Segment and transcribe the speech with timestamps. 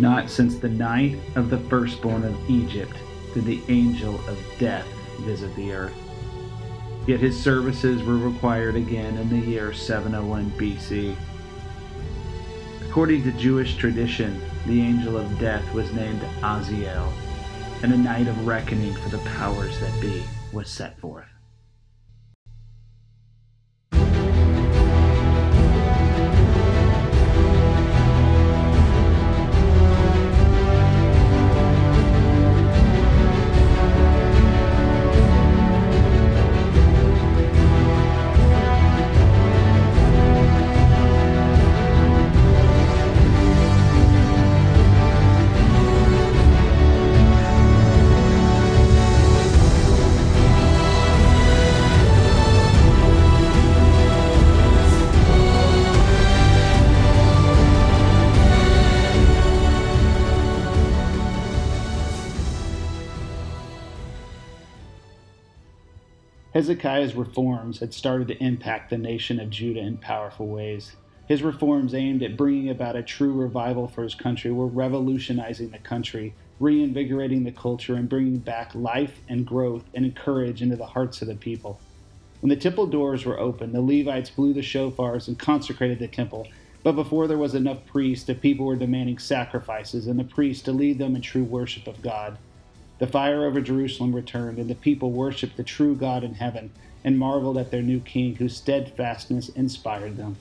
[0.00, 2.96] Not since the night of the firstborn of Egypt
[3.34, 4.86] did the angel of death
[5.20, 5.92] visit the earth.
[7.06, 11.14] Yet his services were required again in the year 701 BC.
[12.88, 17.12] According to Jewish tradition, the angel of death was named Aziel,
[17.82, 21.29] and a night of reckoning for the powers that be was set forth.
[66.60, 70.94] Hezekiah's reforms had started to impact the nation of Judah in powerful ways.
[71.26, 75.78] His reforms aimed at bringing about a true revival for his country were revolutionizing the
[75.78, 81.22] country, reinvigorating the culture, and bringing back life and growth and courage into the hearts
[81.22, 81.80] of the people.
[82.40, 86.46] When the temple doors were opened, the Levites blew the shofars and consecrated the temple.
[86.82, 90.72] But before there was enough priests, the people were demanding sacrifices and the priests to
[90.72, 92.36] lead them in true worship of God.
[93.00, 96.70] The fire over Jerusalem returned, and the people worshiped the true God in heaven
[97.02, 100.36] and marveled at their new king, whose steadfastness inspired them.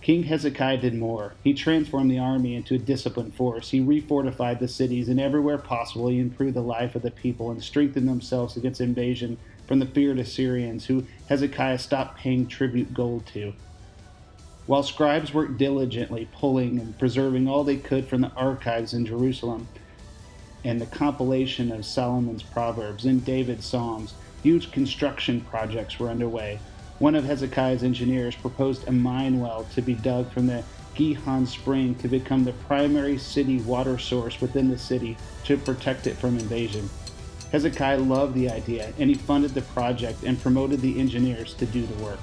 [0.00, 1.34] King Hezekiah did more.
[1.44, 3.70] He transformed the army into a disciplined force.
[3.70, 7.62] He refortified the cities, and everywhere possible, he improved the life of the people and
[7.62, 13.52] strengthened themselves against invasion from the feared Assyrians, who Hezekiah stopped paying tribute gold to.
[14.66, 19.68] While scribes worked diligently, pulling and preserving all they could from the archives in Jerusalem,
[20.64, 26.58] and the compilation of Solomon's Proverbs and David's Psalms, huge construction projects were underway.
[26.98, 30.64] One of Hezekiah's engineers proposed a mine well to be dug from the
[30.94, 36.16] Gihon Spring to become the primary city water source within the city to protect it
[36.16, 36.88] from invasion.
[37.52, 41.86] Hezekiah loved the idea and he funded the project and promoted the engineers to do
[41.86, 42.20] the work.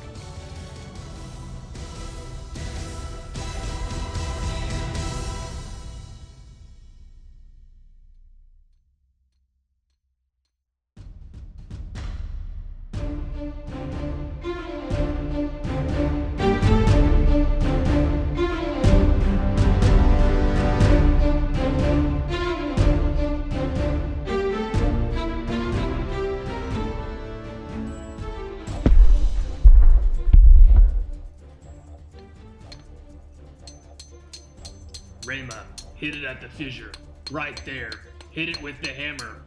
[37.32, 37.92] Right there.
[38.32, 39.38] Hit it with the hammer.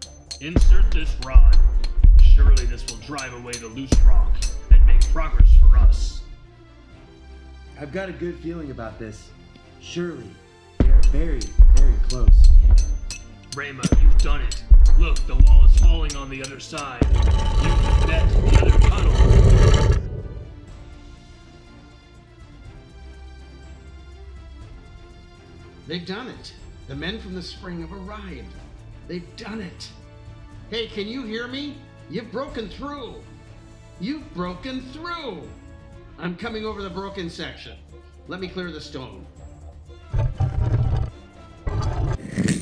[0.41, 1.55] Insert this rod.
[2.23, 4.35] Surely this will drive away the loose rock
[4.71, 6.23] and make progress for us.
[7.79, 9.29] I've got a good feeling about this.
[9.83, 10.31] Surely,
[10.79, 11.43] they are very,
[11.75, 12.49] very close.
[13.55, 14.65] Rama, you've done it.
[14.99, 17.05] Look, the wall is falling on the other side.
[17.13, 19.13] You've met the other tunnel.
[25.87, 26.55] They've done it.
[26.87, 28.53] The men from the spring have arrived.
[29.09, 29.89] They've done it.
[30.69, 31.77] Hey, can you hear me?
[32.11, 33.15] You've broken through.
[34.01, 35.43] You've broken through.
[36.19, 37.79] I'm coming over the broken section.
[38.29, 39.25] Let me clear the stone.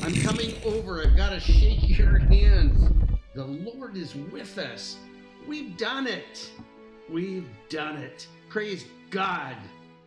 [0.02, 1.02] I'm coming over.
[1.02, 2.92] I've got to shake your hands.
[3.34, 4.98] The Lord is with us.
[5.48, 6.50] We've done it.
[7.10, 8.28] We've done it.
[8.48, 9.56] Praise God.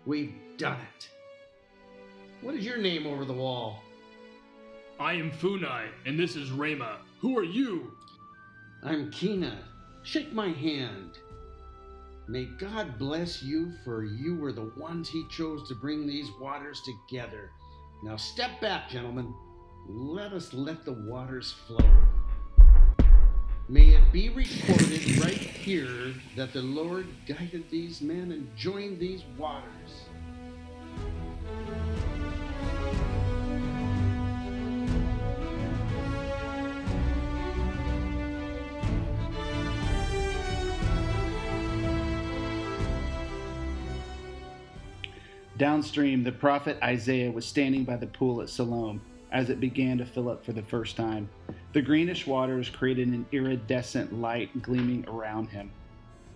[0.05, 1.09] We've done it.
[2.41, 3.81] What is your name over the wall?
[4.99, 6.99] I am Funai, and this is Rama.
[7.19, 7.91] Who are you?
[8.81, 9.57] I'm Kina.
[10.03, 11.17] Shake my hand.
[12.29, 16.81] May God bless you, for you were the ones He chose to bring these waters
[16.85, 17.51] together.
[18.03, 19.33] Now step back, gentlemen.
[19.89, 21.91] Let us let the waters flow.
[23.67, 29.23] May it be recorded right here that the Lord guided these men and joined these
[29.37, 30.05] waters.
[45.57, 50.05] Downstream, the prophet Isaiah was standing by the pool at Siloam as it began to
[50.05, 51.29] fill up for the first time.
[51.71, 55.71] The greenish waters created an iridescent light gleaming around him.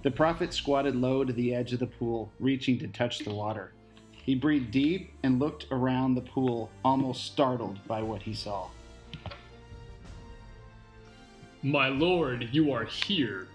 [0.03, 3.73] The prophet squatted low to the edge of the pool, reaching to touch the water.
[4.11, 8.69] He breathed deep and looked around the pool, almost startled by what he saw.
[11.61, 13.49] My lord, you are here.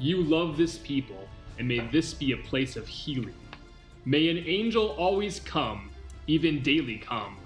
[0.00, 1.28] You love this people,
[1.58, 3.34] and may this be a place of healing.
[4.04, 5.90] May an angel always come,
[6.26, 7.36] even daily come,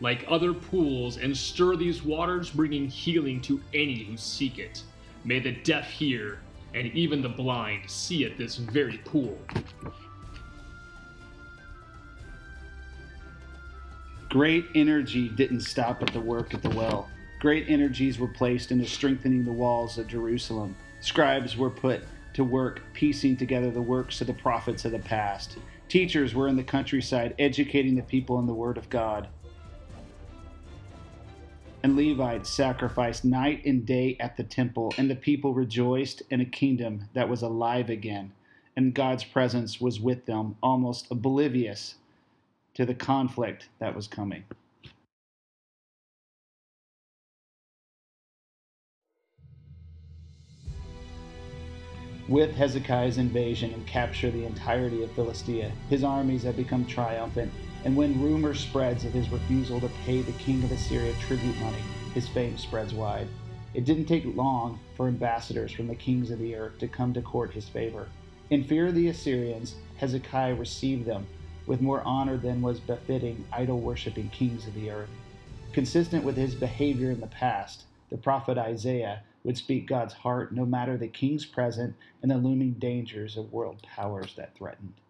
[0.00, 4.82] like other pools, and stir these waters, bringing healing to any who seek it.
[5.24, 6.40] May the deaf hear,
[6.74, 9.38] and even the blind see at this very pool.
[14.28, 17.08] Great energy didn't stop at the work at the well.
[17.38, 20.74] Great energies were placed into strengthening the walls of Jerusalem.
[21.00, 22.02] Scribes were put
[22.32, 25.58] to work piecing together the works of the prophets of the past.
[25.92, 29.28] Teachers were in the countryside educating the people in the Word of God.
[31.82, 36.46] And Levites sacrificed night and day at the temple, and the people rejoiced in a
[36.46, 38.32] kingdom that was alive again,
[38.74, 41.96] and God's presence was with them, almost oblivious
[42.72, 44.44] to the conflict that was coming.
[52.28, 57.52] With Hezekiah's invasion and capture the entirety of Philistia, his armies had become triumphant,
[57.84, 61.82] and when rumor spreads of his refusal to pay the king of Assyria tribute money,
[62.14, 63.26] his fame spreads wide.
[63.74, 67.22] It didn't take long for ambassadors from the kings of the earth to come to
[67.22, 68.08] court his favor.
[68.50, 71.26] In fear of the Assyrians, Hezekiah received them
[71.66, 75.10] with more honor than was befitting idol worshipping kings of the earth.
[75.72, 80.66] Consistent with his behavior in the past, the prophet Isaiah would speak God's heart no
[80.66, 85.01] matter the king's present and the looming dangers of world powers that threatened.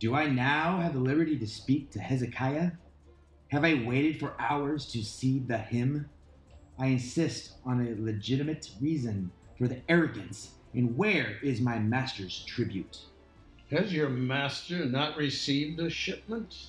[0.00, 2.70] Do I now have the liberty to speak to Hezekiah?
[3.48, 6.08] Have I waited for hours to see the hymn?
[6.78, 12.98] I insist on a legitimate reason for the arrogance, and where is my master's tribute?
[13.72, 16.68] Has your master not received a shipment?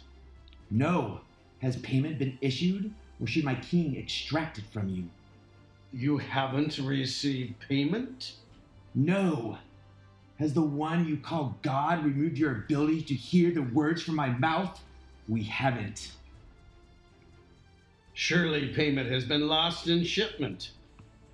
[0.71, 1.21] No.
[1.61, 5.07] Has payment been issued, or should my king extract it from you?
[5.93, 8.33] You haven't received payment?
[8.95, 9.59] No.
[10.39, 14.29] Has the one you call God removed your ability to hear the words from my
[14.29, 14.79] mouth?
[15.27, 16.13] We haven't.
[18.13, 20.71] Surely payment has been lost in shipment.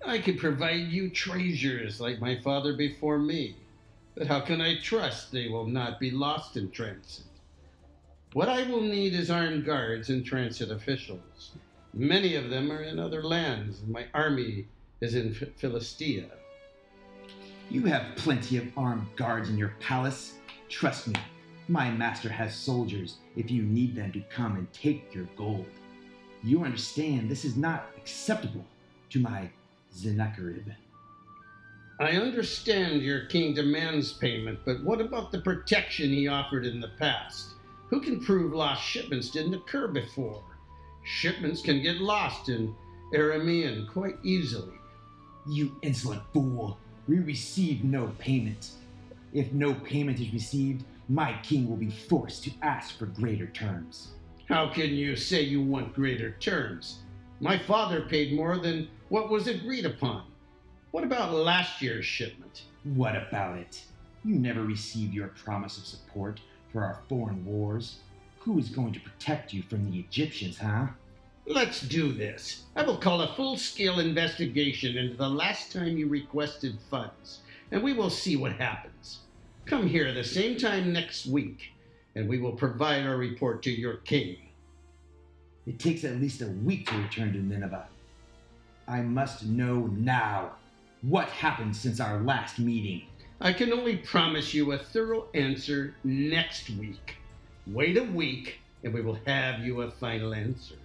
[0.03, 3.55] I could provide you treasures like my father before me,
[4.15, 7.25] but how can I trust they will not be lost in transit?
[8.33, 11.51] What I will need is armed guards and transit officials.
[11.93, 14.65] Many of them are in other lands, and my army
[14.99, 16.25] is in Philistia.
[17.69, 20.35] You have plenty of armed guards in your palace.
[20.69, 21.15] Trust me,
[21.67, 25.65] my master has soldiers if you need them to come and take your gold.
[26.43, 28.65] You understand this is not acceptable
[29.09, 29.49] to my
[29.89, 30.67] Sennacherib.
[31.99, 36.91] I understand your king demands payment, but what about the protection he offered in the
[36.99, 37.55] past?
[37.87, 40.43] Who can prove lost shipments didn't occur before?
[41.03, 42.75] Shipments can get lost in
[43.13, 44.75] Aramean quite easily.
[45.47, 46.77] You insolent fool!
[47.07, 48.71] We receive no payment.
[49.33, 54.09] If no payment is received, my king will be forced to ask for greater terms.
[54.47, 56.99] How can you say you want greater terms?
[57.39, 60.23] My father paid more than what was agreed upon.
[60.91, 62.63] What about last year's shipment?
[62.83, 63.83] What about it?
[64.23, 66.39] You never received your promise of support
[66.71, 67.99] for our foreign wars.
[68.39, 70.87] Who is going to protect you from the Egyptians, huh?
[71.47, 72.63] Let's do this.
[72.75, 77.83] I will call a full scale investigation into the last time you requested funds, and
[77.83, 79.19] we will see what happens.
[79.67, 81.71] Come here the same time next week,
[82.15, 84.37] and we will provide our report to your king.
[85.67, 87.89] It takes at least a week to return to Nineveh.
[88.87, 90.53] I must know now
[91.03, 93.03] what happened since our last meeting.
[93.39, 97.17] I can only promise you a thorough answer next week.
[97.67, 100.75] Wait a week, and we will have you a final answer.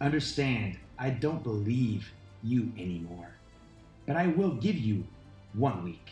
[0.00, 2.10] Understand, I don't believe
[2.42, 3.28] you anymore.
[4.06, 5.04] But I will give you
[5.52, 6.10] one week.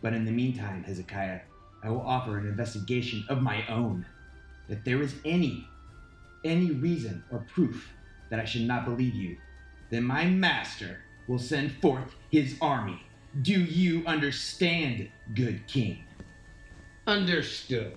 [0.00, 1.40] But in the meantime, Hezekiah,
[1.82, 4.06] I will offer an investigation of my own.
[4.68, 5.66] If there is any,
[6.44, 7.88] any reason or proof
[8.30, 9.36] that I should not believe you,
[9.90, 13.02] then my master will send forth his army.
[13.42, 16.04] Do you understand, good king?
[17.06, 17.96] Understood.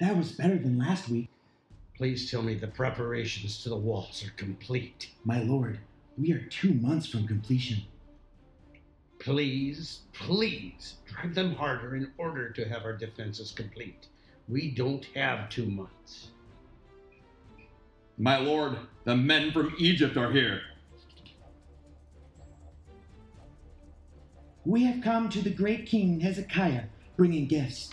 [0.00, 1.28] That was better than last week.
[1.94, 5.10] Please tell me the preparations to the walls are complete.
[5.24, 5.78] My lord,
[6.16, 7.82] we are two months from completion.
[9.18, 14.06] Please, please drive them harder in order to have our defenses complete.
[14.48, 16.28] We don't have two months.
[18.16, 20.62] My lord, the men from Egypt are here.
[24.64, 26.84] We have come to the great king Hezekiah,
[27.16, 27.90] bringing gifts,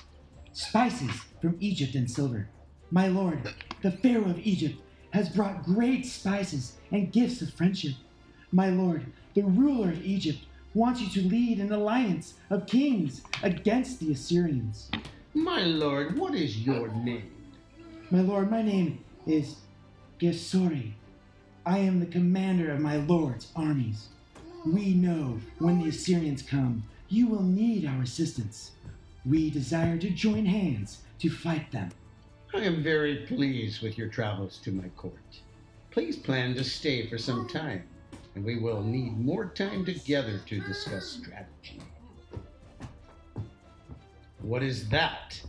[0.53, 2.47] spices from Egypt and silver.
[2.91, 4.79] My lord, the Pharaoh of Egypt
[5.11, 7.93] has brought great spices and gifts of friendship.
[8.51, 10.39] My lord, the ruler of Egypt
[10.73, 14.89] wants you to lead an alliance of kings against the Assyrians.
[15.33, 17.31] My lord, what is your name?
[18.09, 19.57] My lord, my name is
[20.19, 20.93] Gesori.
[21.65, 24.07] I am the commander of my lord's armies.
[24.65, 28.71] We know when the Assyrians come, you will need our assistance.
[29.27, 31.89] We desire to join hands to fight them.
[32.53, 35.41] I am very pleased with your travels to my court.
[35.91, 37.83] Please plan to stay for some time,
[38.35, 41.81] and we will need more time together to discuss strategy.
[44.41, 45.41] What is that?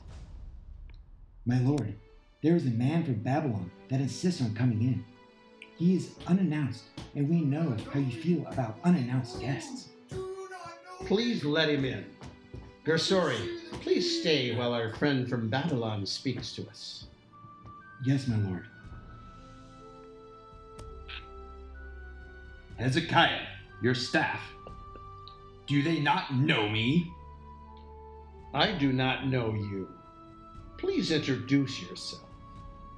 [1.46, 1.94] My lord,
[2.42, 5.04] there is a man from Babylon that insists on coming in.
[5.76, 6.82] He is unannounced,
[7.14, 9.90] and we know how you feel about unannounced guests.
[11.06, 12.04] Please let him in.
[12.88, 17.04] Gersori, please stay while our friend from Babylon speaks to us.
[18.02, 18.66] Yes, my lord.
[22.78, 23.44] Hezekiah,
[23.82, 24.40] your staff.
[25.66, 27.12] Do they not know me?
[28.54, 29.86] I do not know you.
[30.78, 32.22] Please introduce yourself.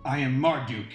[0.04, 0.86] I am Marduk,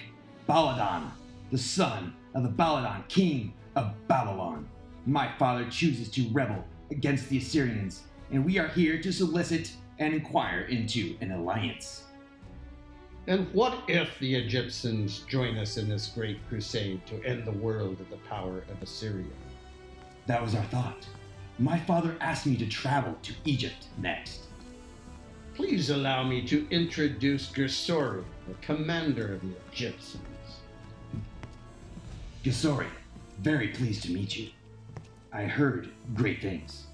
[0.48, 1.10] Baladan,
[1.52, 4.66] the son of the Baladan, king of Babylon.
[5.04, 10.14] My father chooses to rebel against the Assyrians, and we are here to solicit and
[10.14, 12.04] inquire into an alliance.
[13.28, 18.00] And what if the Egyptians join us in this great crusade to end the world
[18.00, 19.24] of the power of Assyria?
[20.26, 21.06] That was our thought.
[21.58, 24.42] My father asked me to travel to Egypt next.
[25.54, 30.22] Please allow me to introduce Gersori, the commander of the Egyptians.
[32.44, 32.86] Gesori,
[33.40, 34.50] very pleased to meet you.
[35.32, 36.85] I heard great things.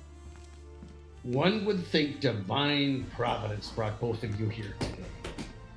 [1.22, 5.04] One would think divine providence brought both of you here today.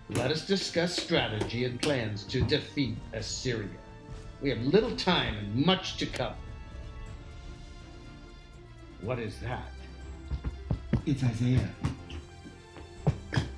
[0.10, 3.70] Let us discuss strategy and plans to defeat Assyria.
[4.42, 6.36] We have little time and much to cover.
[9.02, 9.72] What is that?
[11.06, 11.70] It's Isaiah.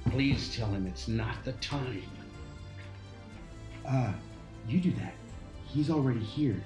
[0.10, 2.04] Please tell him it's not the time.
[3.88, 4.12] Uh,
[4.68, 5.14] you do that.
[5.66, 6.62] He's already here.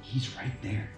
[0.00, 0.88] He's right there.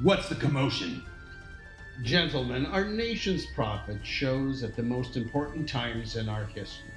[0.00, 1.02] What's the commotion?
[2.04, 6.92] Gentlemen, our nation's prophet shows at the most important times in our history.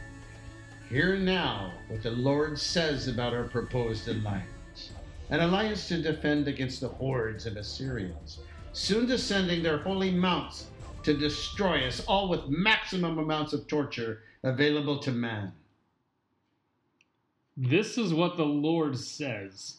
[0.88, 4.92] Hear now what the Lord says about our proposed alliance
[5.32, 8.40] an alliance to defend against the hordes of Assyrians,
[8.74, 10.68] soon descending their holy mounts
[11.04, 15.54] to destroy us, all with maximum amounts of torture available to man.
[17.58, 19.78] This is what the Lord says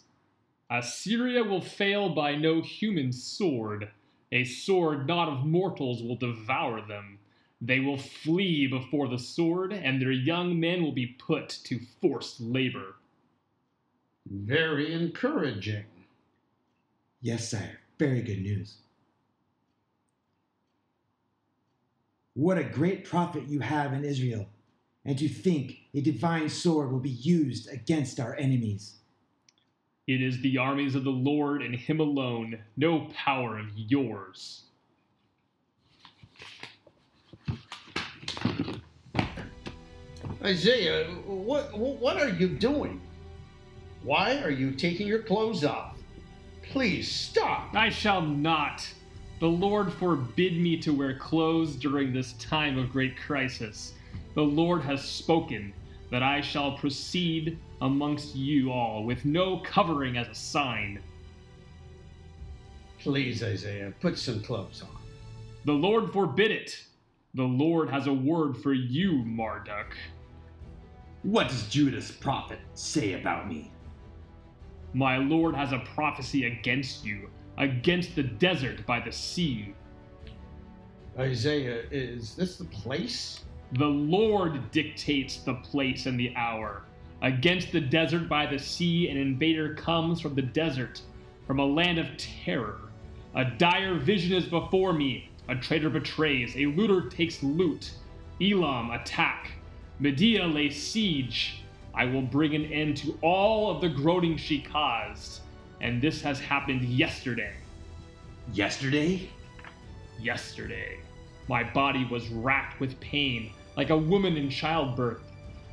[0.73, 3.91] Assyria will fail by no human sword.
[4.33, 7.19] A sword not of mortals will devour them.
[7.61, 12.41] They will flee before the sword, and their young men will be put to forced
[12.41, 12.97] labor.
[14.25, 15.85] Very encouraging.
[17.21, 17.81] Yes, sire.
[17.99, 18.79] Very good news.
[22.33, 24.49] What a great prophet you have in Israel,
[25.05, 29.02] and to think a divine sword will be used against our enemies.
[30.09, 34.65] It is the armies of the Lord and Him alone, no power of yours.
[40.43, 43.01] Isaiah, what, what are you doing?
[44.03, 45.97] Why are you taking your clothes off?
[46.63, 47.73] Please stop.
[47.75, 48.93] I shall not.
[49.39, 53.95] The Lord forbid me to wear clothes during this time of great crisis.
[54.35, 55.73] The Lord has spoken
[56.11, 61.01] that I shall proceed amongst you all with no covering as a sign.
[63.01, 65.03] Please, Isaiah, put some clothes on.
[65.65, 66.85] The Lord forbid it.
[67.35, 69.97] The Lord has a word for you, Marduk.
[71.25, 73.73] What does Judah's prophet say about me?
[74.95, 79.75] My Lord has a prophecy against you, against the desert by the sea.
[81.19, 83.45] Isaiah, is this the place?
[83.73, 86.85] The Lord dictates the place and the hour.
[87.23, 91.01] Against the desert by the sea, an invader comes from the desert,
[91.47, 92.81] from a land of terror.
[93.37, 95.31] A dire vision is before me.
[95.49, 97.93] A traitor betrays, a looter takes loot.
[98.41, 99.53] Elam attack.
[100.01, 101.63] Media lay siege.
[101.95, 105.43] I will bring an end to all of the groaning she caused.
[105.81, 107.55] And this has happened yesterday.
[108.53, 109.29] Yesterday?
[110.21, 110.99] Yesterday.
[111.49, 115.23] My body was racked with pain, like a woman in childbirth.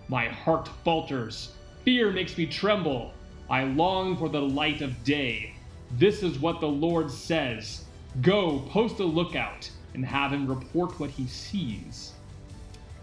[0.09, 1.51] My heart falters.
[1.85, 3.13] Fear makes me tremble.
[3.47, 5.53] I long for the light of day.
[5.99, 7.85] This is what the Lord says
[8.21, 12.13] Go, post a lookout, and have him report what he sees.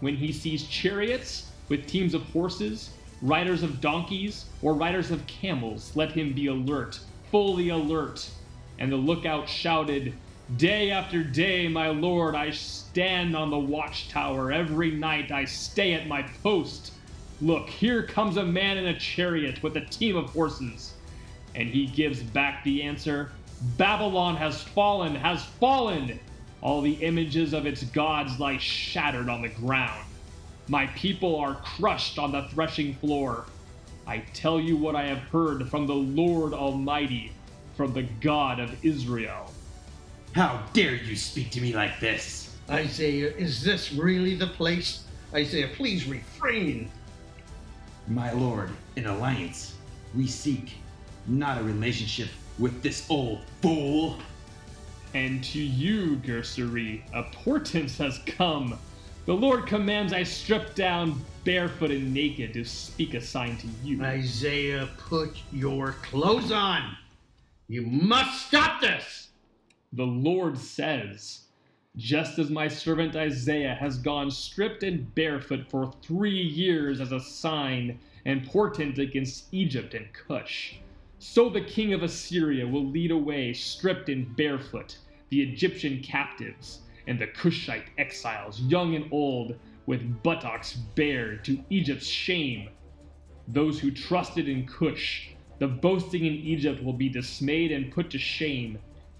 [0.01, 2.89] When he sees chariots with teams of horses,
[3.21, 6.99] riders of donkeys, or riders of camels, let him be alert,
[7.31, 8.29] fully alert.
[8.79, 10.13] And the lookout shouted,
[10.57, 14.51] Day after day, my lord, I stand on the watchtower.
[14.51, 16.91] Every night I stay at my post.
[17.41, 20.93] Look, here comes a man in a chariot with a team of horses.
[21.55, 23.31] And he gives back the answer
[23.77, 26.19] Babylon has fallen, has fallen.
[26.61, 30.03] All the images of its gods lie shattered on the ground.
[30.67, 33.45] My people are crushed on the threshing floor.
[34.05, 37.31] I tell you what I have heard from the Lord Almighty,
[37.75, 39.51] from the God of Israel.
[40.33, 42.55] How dare you speak to me like this?
[42.69, 45.03] Isaiah, is this really the place?
[45.33, 46.91] Isaiah, please refrain.
[48.07, 49.75] My lord, an alliance.
[50.15, 50.75] We seek
[51.27, 54.17] not a relationship with this old fool.
[55.13, 58.79] And to you, Gerseri, a portent has come.
[59.25, 64.01] The Lord commands I strip down barefoot and naked to speak a sign to you.
[64.01, 66.95] Isaiah, put your clothes on.
[67.67, 69.29] You must stop this.
[69.91, 71.46] The Lord says,
[71.97, 77.19] just as my servant Isaiah has gone stripped and barefoot for three years as a
[77.19, 80.75] sign and portent against Egypt and Cush,
[81.17, 84.97] so the king of Assyria will lead away stripped and barefoot
[85.29, 89.57] the Egyptian captives and the Cushite exiles, young and old,
[89.87, 92.69] with buttocks bared to Egypt's shame.
[93.47, 95.29] Those who trusted in Cush,
[95.59, 98.77] the boasting in Egypt will be dismayed and put to shame.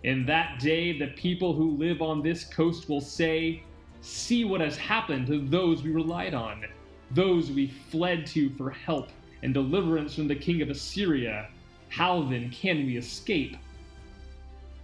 [0.07, 3.61] In that day, the people who live on this coast will say,
[3.99, 6.63] See what has happened to those we relied on,
[7.11, 9.09] those we fled to for help
[9.43, 11.49] and deliverance from the king of Assyria.
[11.89, 13.57] How then can we escape?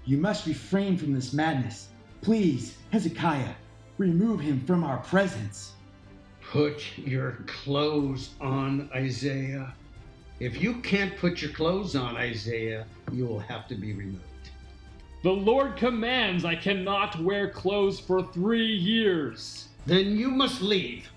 [0.04, 1.88] You must refrain from this madness.
[2.20, 3.56] Please, Hezekiah,
[3.98, 5.72] remove him from our presence.
[6.42, 9.74] Put your clothes on, Isaiah.
[10.42, 14.33] If you can't put your clothes on, Isaiah, you will have to be removed.
[15.24, 19.70] The Lord commands I cannot wear clothes for three years.
[19.86, 21.10] Then you must leave.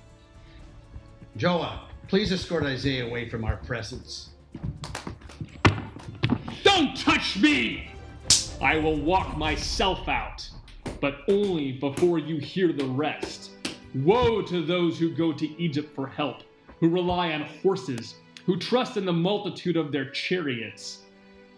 [1.36, 4.28] Joah, please escort Isaiah away from our presence.
[6.62, 7.90] Don't touch me!
[8.62, 10.48] I will walk myself out,
[11.00, 13.50] but only before you hear the rest.
[13.92, 16.44] Woe to those who go to Egypt for help,
[16.78, 18.14] who rely on horses,
[18.44, 21.02] who trust in the multitude of their chariots,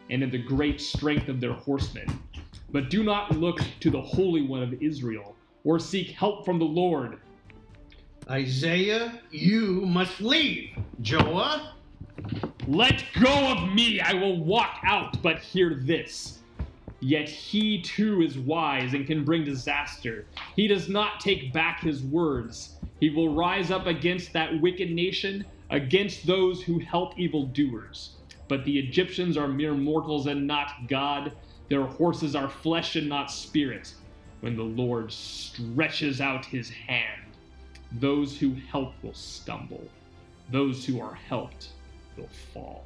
[0.08, 2.08] and in the great strength of their horsemen.
[2.70, 6.64] But do not look to the Holy One of Israel, or seek help from the
[6.66, 7.18] Lord.
[8.31, 10.70] Isaiah, you must leave.
[11.02, 11.62] Joah,
[12.66, 16.40] Let go of me, I will walk out, but hear this.
[17.00, 20.26] Yet he too is wise and can bring disaster.
[20.57, 22.78] He does not take back his words.
[23.00, 28.16] He will rise up against that wicked nation, against those who help evildoers.
[28.48, 31.33] But the Egyptians are mere mortals and not God.
[31.68, 33.92] Their horses are flesh and not spirit.
[34.40, 37.22] When the Lord stretches out his hand,
[37.92, 39.85] those who help will stumble.
[40.50, 41.68] Those who are helped
[42.16, 42.85] will fall.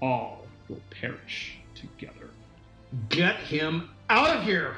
[0.00, 2.30] All will perish together.
[3.08, 4.76] get him out of here.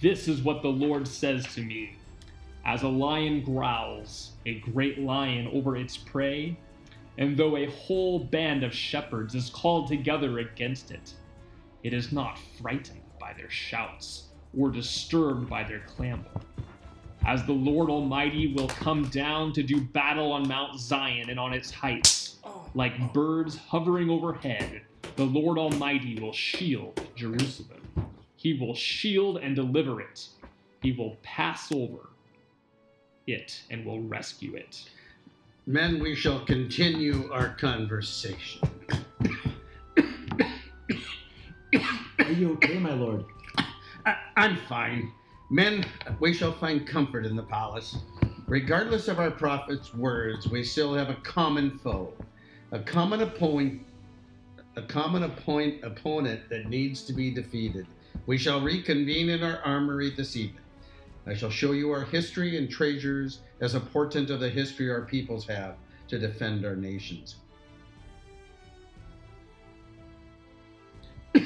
[0.00, 1.96] This is what the Lord says to me.
[2.64, 6.56] As a lion growls, a great lion over its prey,
[7.18, 11.14] and though a whole band of shepherds is called together against it,
[11.82, 16.24] it is not frightened by their shouts or disturbed by their clamor.
[17.26, 21.52] As the Lord Almighty will come down to do battle on Mount Zion and on
[21.52, 22.36] its heights,
[22.74, 24.82] like birds hovering overhead,
[25.16, 27.80] the Lord Almighty will shield Jerusalem.
[28.36, 30.28] He will shield and deliver it.
[30.82, 32.10] He will pass over
[33.26, 34.84] it and will rescue it.
[35.66, 38.60] Men, we shall continue our conversation.
[42.18, 43.24] Are you okay, my lord?
[44.04, 45.10] I, I'm fine.
[45.50, 45.86] Men,
[46.20, 47.96] we shall find comfort in the palace.
[48.46, 52.12] Regardless of our prophet's words, we still have a common foe,
[52.72, 53.80] a common opponent,
[54.76, 57.86] a common appoint, opponent that needs to be defeated.
[58.26, 60.63] We shall reconvene in our armory this evening.
[61.26, 65.02] I shall show you our history and treasures as a portent of the history our
[65.02, 65.76] peoples have
[66.08, 67.36] to defend our nations.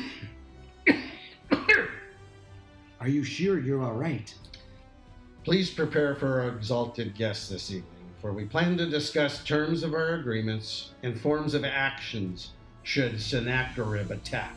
[3.00, 4.34] Are you sure you're all right?
[5.44, 7.84] Please prepare for our exalted guests this evening,
[8.20, 12.50] for we plan to discuss terms of our agreements and forms of actions
[12.82, 14.54] should Sennacherib attack.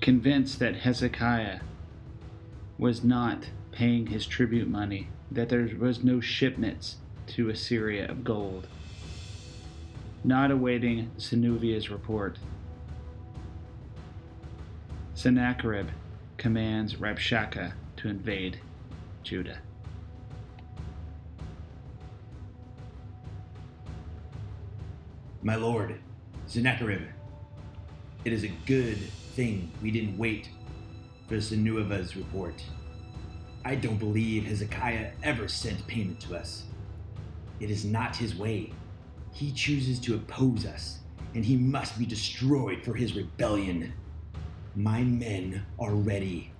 [0.00, 1.60] Convinced that Hezekiah
[2.78, 8.68] was not paying his tribute money, that there was no shipments to Assyria of gold,
[10.24, 12.38] not awaiting Senuvia's report,
[15.14, 15.88] Sennacherib
[16.36, 18.60] commands Rabshakeh to invade
[19.24, 19.58] Judah.
[25.42, 25.98] My lord,
[26.46, 27.02] Sennacherib,
[28.24, 28.98] it is a good
[29.38, 30.48] thing we didn't wait
[31.28, 32.60] for Senuava's report.
[33.64, 36.64] I don't believe Hezekiah ever sent payment to us.
[37.60, 38.72] It is not his way.
[39.32, 40.98] He chooses to oppose us,
[41.36, 43.92] and he must be destroyed for his rebellion.
[44.74, 46.50] My men are ready.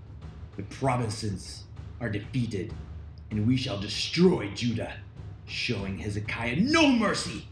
[0.56, 1.64] The provinces
[2.00, 2.72] are defeated,
[3.32, 4.92] and we shall destroy Judah,
[5.46, 7.48] showing Hezekiah no mercy,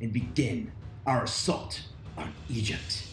[0.00, 0.72] and begin
[1.04, 1.82] our assault
[2.16, 3.11] on Egypt.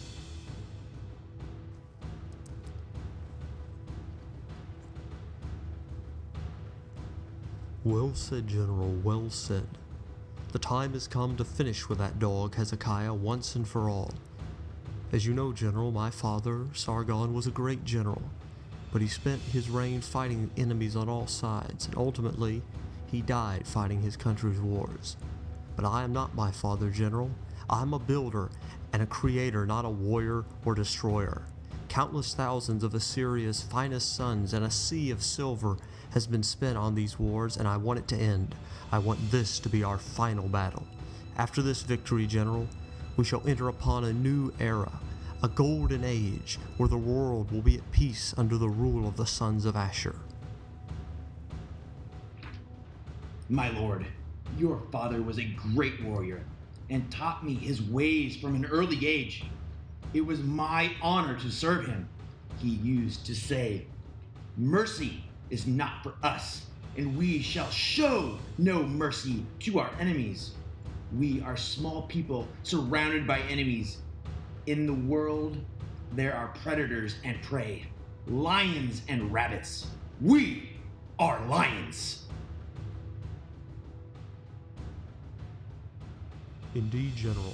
[7.90, 9.68] Well said, General, well said.
[10.52, 14.14] The time has come to finish with that dog, Hezekiah, once and for all.
[15.12, 18.22] As you know, General, my father, Sargon, was a great general,
[18.92, 22.62] but he spent his reign fighting enemies on all sides, and ultimately,
[23.08, 25.18] he died fighting his country's wars.
[25.76, 27.32] But I am not my father, General.
[27.72, 28.52] I'm a builder
[28.94, 31.42] and a creator, not a warrior or destroyer.
[31.90, 35.76] Countless thousands of Assyria's finest sons and a sea of silver
[36.12, 38.54] has been spent on these wars, and I want it to end.
[38.92, 40.86] I want this to be our final battle.
[41.36, 42.68] After this victory, General,
[43.18, 44.92] we shall enter upon a new era,
[45.42, 49.26] a golden age, where the world will be at peace under the rule of the
[49.26, 50.16] sons of Ashur.
[53.50, 54.06] My lord,
[54.60, 56.44] your father was a great warrior
[56.92, 59.44] and taught me his ways from an early age.
[60.14, 62.10] It was my honor to serve him.
[62.58, 63.86] He used to say,
[64.58, 66.66] Mercy is not for us,
[66.98, 70.52] and we shall show no mercy to our enemies.
[71.16, 74.00] We are small people surrounded by enemies.
[74.66, 75.58] In the world,
[76.14, 77.86] there are predators and prey,
[78.28, 79.88] lions and rabbits.
[80.22, 80.70] We
[81.20, 82.26] are lions.
[86.76, 87.54] Indeed, General.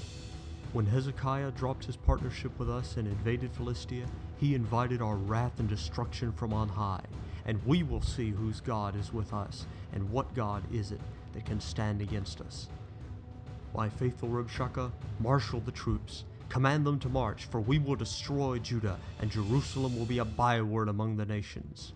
[0.76, 5.70] When Hezekiah dropped his partnership with us and invaded Philistia, he invited our wrath and
[5.70, 7.06] destruction from on high,
[7.46, 11.00] and we will see whose God is with us, and what God is it
[11.32, 12.68] that can stand against us.
[13.74, 19.00] My faithful Rabshakeh, marshal the troops, command them to march, for we will destroy Judah,
[19.22, 21.94] and Jerusalem will be a byword among the nations.